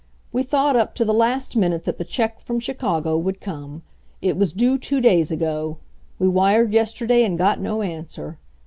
[0.31, 3.83] "We thought up to the last minute that the check from Chicago would come.
[4.19, 5.77] It was due two days ago.
[6.17, 8.39] We wired yesterday and got no answer.